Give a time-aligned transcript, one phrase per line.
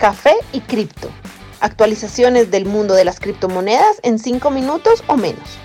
[0.00, 1.10] Café y Cripto.
[1.60, 5.58] Actualizaciones del mundo de las criptomonedas en 5 minutos o menos.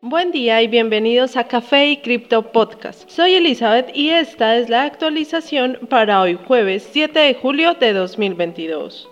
[0.00, 3.08] Buen día y bienvenidos a Café y Cripto Podcast.
[3.08, 9.08] Soy Elizabeth y esta es la actualización para hoy jueves 7 de julio de 2022.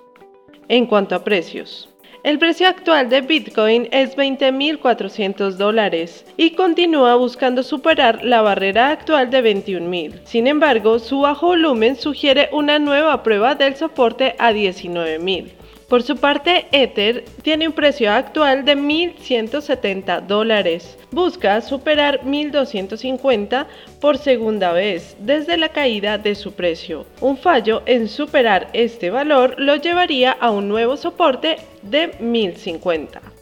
[0.67, 1.88] En cuanto a precios.
[2.25, 9.31] El precio actual de Bitcoin es 20.400 dólares y continúa buscando superar la barrera actual
[9.31, 10.25] de 21.000.
[10.25, 15.58] Sin embargo, su bajo volumen sugiere una nueva prueba del soporte a 19.000.
[15.89, 20.99] Por su parte, Ether tiene un precio actual de 1.170 dólares.
[21.11, 23.67] Busca superar 1.250
[23.99, 27.07] por segunda vez desde la caída de su precio.
[27.23, 33.38] Un fallo en superar este valor lo llevaría a un nuevo soporte de 1.050.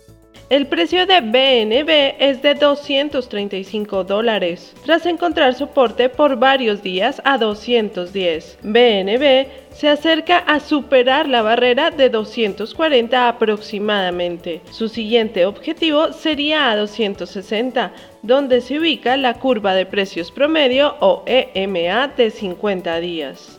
[0.48, 7.36] El precio de BNB es de 235 dólares, tras encontrar soporte por varios días a
[7.36, 8.58] 210.
[8.62, 14.60] BNB se acerca a superar la barrera de 240 aproximadamente.
[14.70, 21.24] Su siguiente objetivo sería a 260, donde se ubica la curva de precios promedio o
[21.26, 23.55] EMA de 50 días.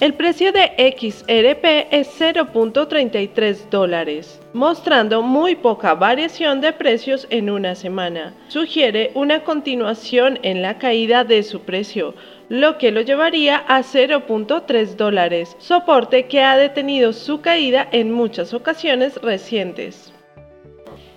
[0.00, 7.74] El precio de XRP es 0.33 dólares, mostrando muy poca variación de precios en una
[7.74, 8.32] semana.
[8.46, 12.14] Sugiere una continuación en la caída de su precio,
[12.48, 18.54] lo que lo llevaría a 0.3 dólares, soporte que ha detenido su caída en muchas
[18.54, 20.12] ocasiones recientes.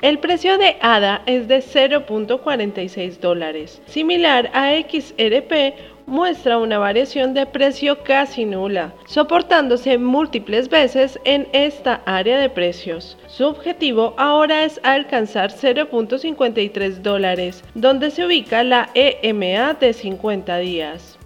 [0.01, 7.45] El precio de ADA es de 0.46 dólares, similar a XRP muestra una variación de
[7.45, 13.17] precio casi nula, soportándose múltiples veces en esta área de precios.
[13.27, 21.17] Su objetivo ahora es alcanzar 0.53 dólares, donde se ubica la EMA de 50 días.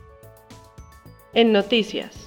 [1.34, 2.25] En noticias.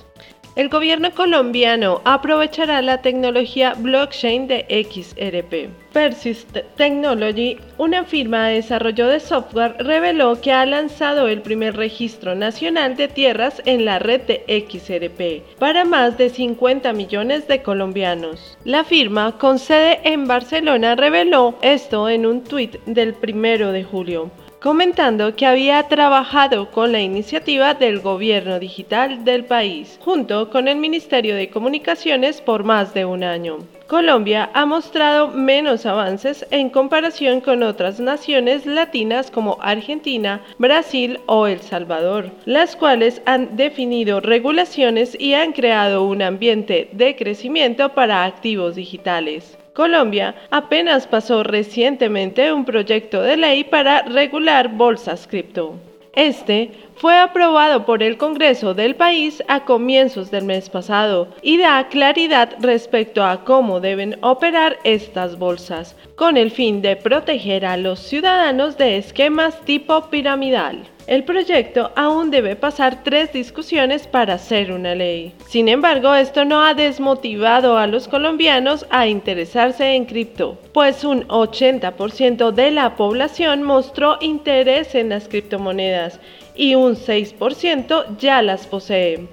[0.59, 5.71] El gobierno colombiano aprovechará la tecnología blockchain de XRP.
[5.93, 12.35] Persist Technology, una firma de desarrollo de software, reveló que ha lanzado el primer registro
[12.35, 18.59] nacional de tierras en la red de XRP para más de 50 millones de colombianos.
[18.65, 24.33] La firma, con sede en Barcelona, reveló esto en un tuit del 1 de julio
[24.61, 30.77] comentando que había trabajado con la iniciativa del gobierno digital del país, junto con el
[30.77, 33.59] Ministerio de Comunicaciones por más de un año.
[33.87, 41.47] Colombia ha mostrado menos avances en comparación con otras naciones latinas como Argentina, Brasil o
[41.47, 48.25] El Salvador, las cuales han definido regulaciones y han creado un ambiente de crecimiento para
[48.25, 49.58] activos digitales.
[49.79, 55.77] Colombia apenas pasó recientemente un proyecto de ley para regular bolsas cripto.
[56.17, 61.87] Este fue aprobado por el Congreso del país a comienzos del mes pasado y da
[61.87, 68.01] claridad respecto a cómo deben operar estas bolsas, con el fin de proteger a los
[68.01, 70.89] ciudadanos de esquemas tipo piramidal.
[71.09, 75.33] El proyecto aún debe pasar tres discusiones para ser una ley.
[75.49, 81.27] Sin embargo, esto no ha desmotivado a los colombianos a interesarse en cripto, pues un
[81.29, 86.21] 80% de la población mostró interés en las criptomonedas
[86.55, 89.29] y un 6% ya las posee.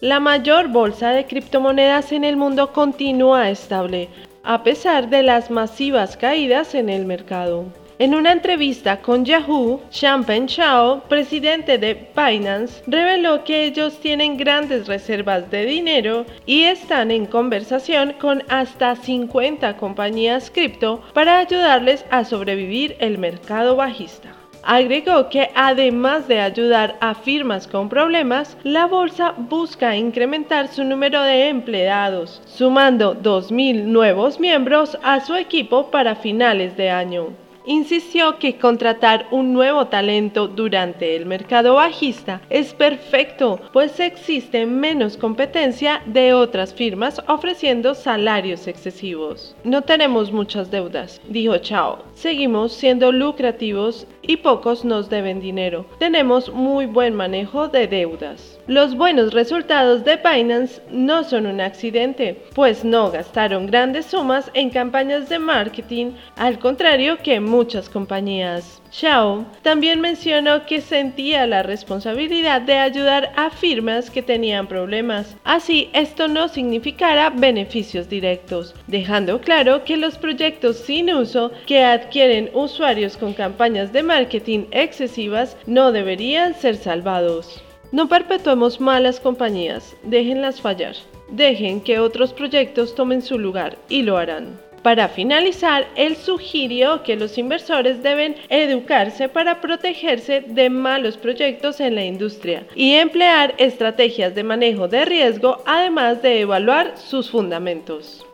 [0.00, 4.08] La mayor bolsa de criptomonedas en el mundo continúa estable,
[4.42, 7.66] a pesar de las masivas caídas en el mercado.
[8.00, 14.86] En una entrevista con Yahoo, Champagne Chao, presidente de Binance, reveló que ellos tienen grandes
[14.86, 22.24] reservas de dinero y están en conversación con hasta 50 compañías cripto para ayudarles a
[22.24, 24.32] sobrevivir el mercado bajista.
[24.62, 31.20] Agregó que además de ayudar a firmas con problemas, la bolsa busca incrementar su número
[31.22, 38.56] de empleados, sumando 2.000 nuevos miembros a su equipo para finales de año insistió que
[38.56, 46.32] contratar un nuevo talento durante el mercado bajista es perfecto, pues existe menos competencia de
[46.32, 49.54] otras firmas ofreciendo salarios excesivos.
[49.64, 51.98] No tenemos muchas deudas, dijo Chao.
[52.14, 55.86] Seguimos siendo lucrativos y pocos nos deben dinero.
[55.98, 58.60] Tenemos muy buen manejo de deudas.
[58.68, 64.68] Los buenos resultados de Binance no son un accidente, pues no gastaron grandes sumas en
[64.68, 68.82] campañas de marketing, al contrario que muchas compañías.
[68.90, 75.90] Xiao también mencionó que sentía la responsabilidad de ayudar a firmas que tenían problemas, así
[75.92, 83.16] esto no significara beneficios directos, dejando claro que los proyectos sin uso que adquieren usuarios
[83.16, 87.62] con campañas de marketing excesivas no deberían ser salvados.
[87.92, 90.94] No perpetuemos malas compañías, déjenlas fallar.
[91.30, 94.67] Dejen que otros proyectos tomen su lugar y lo harán.
[94.82, 101.96] Para finalizar, él sugirió que los inversores deben educarse para protegerse de malos proyectos en
[101.96, 108.24] la industria y emplear estrategias de manejo de riesgo, además de evaluar sus fundamentos.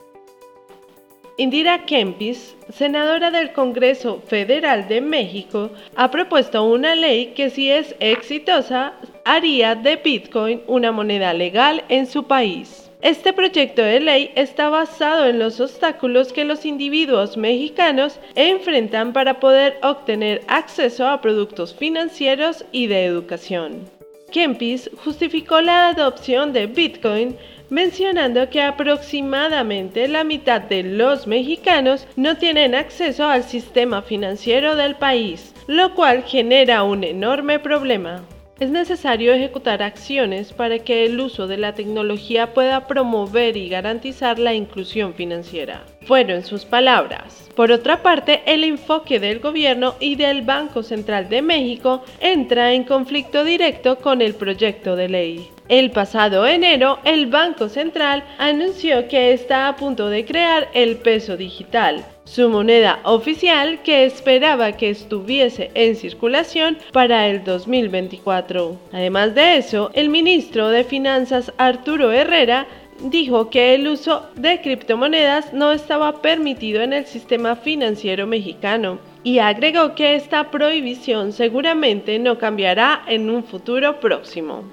[1.37, 7.96] Indira Kempis, senadora del Congreso Federal de México, ha propuesto una ley que si es
[7.99, 8.93] exitosa
[9.25, 12.83] haría de Bitcoin una moneda legal en su país.
[13.05, 19.41] Este proyecto de ley está basado en los obstáculos que los individuos mexicanos enfrentan para
[19.41, 23.91] poder obtener acceso a productos financieros y de educación.
[24.33, 27.37] Kempis justificó la adopción de Bitcoin
[27.69, 34.95] mencionando que aproximadamente la mitad de los mexicanos no tienen acceso al sistema financiero del
[34.95, 38.25] país, lo cual genera un enorme problema.
[38.61, 44.39] Es necesario ejecutar acciones para que el uso de la tecnología pueda promover y garantizar
[44.39, 45.85] la inclusión financiera.
[46.06, 47.49] Fueron sus palabras.
[47.55, 52.85] Por otra parte, el enfoque del gobierno y del Banco Central de México entra en
[52.85, 55.51] conflicto directo con el proyecto de ley.
[55.69, 61.39] El pasado enero, el Banco Central anunció que está a punto de crear el peso
[61.39, 68.79] digital, su moneda oficial que esperaba que estuviese en circulación para el 2024.
[68.93, 72.67] Además de eso, el ministro de Finanzas Arturo Herrera
[73.00, 79.38] dijo que el uso de criptomonedas no estaba permitido en el sistema financiero mexicano y
[79.38, 84.64] agregó que esta prohibición seguramente no cambiará en un futuro próximo.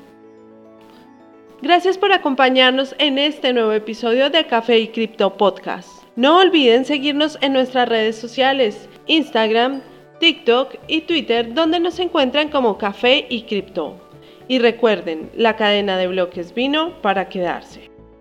[1.62, 5.89] Gracias por acompañarnos en este nuevo episodio de Café y Cripto Podcast.
[6.15, 9.81] No olviden seguirnos en nuestras redes sociales, Instagram,
[10.19, 13.95] TikTok y Twitter, donde nos encuentran como Café y Cripto.
[14.47, 17.90] Y recuerden, la cadena de bloques vino para quedarse.